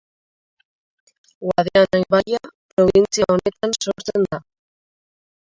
Guadiana 1.43 1.97
ibaia 2.05 2.41
probintzia 2.71 3.29
honetan 3.35 3.71
sortzen 3.81 4.27
da. 4.33 4.43